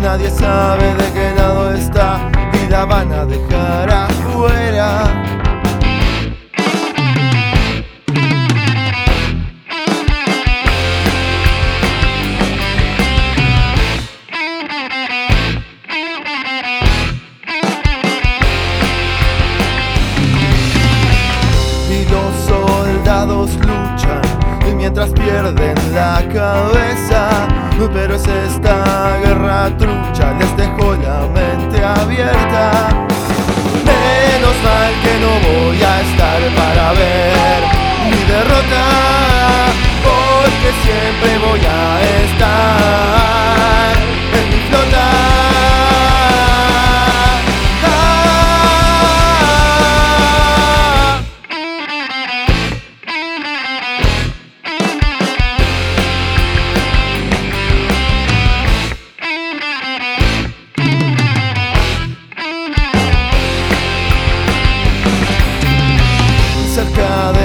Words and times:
nadie 0.00 0.30
sabe 0.30 0.94
de 0.94 1.12
qué 1.12 1.34
lado 1.36 1.72
está 1.72 2.30
y 2.52 2.70
la 2.70 2.84
van 2.84 3.12
a 3.12 3.24
dejar 3.24 3.90
afuera. 3.90 5.24
soldados 22.46 23.54
luchan 23.56 24.22
y 24.68 24.74
mientras 24.74 25.10
pierden 25.10 25.76
la 25.94 26.22
cabeza 26.32 27.57
pero 27.92 28.14
es 28.14 28.26
esta 28.26 29.18
guerra. 29.24 30.07
cada 66.98 67.37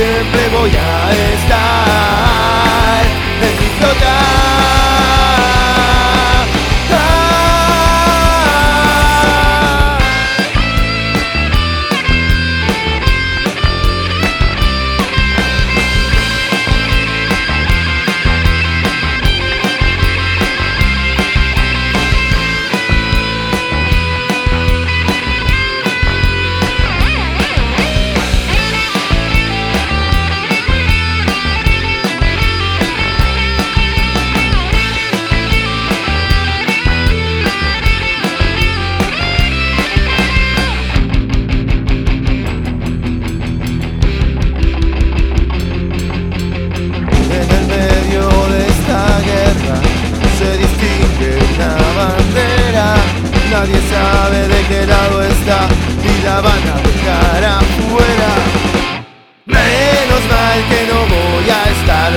siempre 0.00 0.48
voy 0.48 0.70
a 0.70 1.10
estar. 1.34 1.89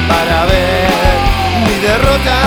para 0.07 0.45
ver 0.45 1.15
mi 1.65 1.75
derrota, 1.79 2.39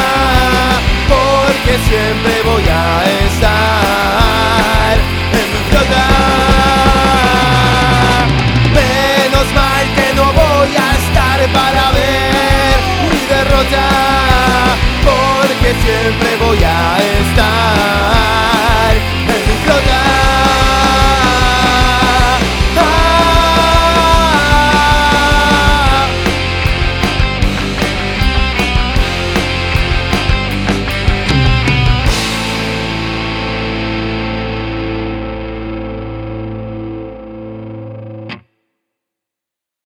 porque 1.08 1.78
siempre 1.88 2.42
voy 2.44 2.64
a 2.68 3.04
estar 3.26 4.94
en 5.32 5.46
mi 5.52 5.60
flota. 5.70 6.04
Menos 8.80 9.46
mal 9.54 9.84
que 9.96 10.14
no 10.14 10.26
voy 10.32 10.72
a 10.76 10.88
estar 11.02 11.38
para 11.52 11.90
ver 11.92 12.76
mi 13.10 13.22
derrota, 13.34 13.84
porque 15.04 15.74
siempre 15.84 16.36
voy 16.44 16.62
a 16.64 16.98
estar. 16.98 17.85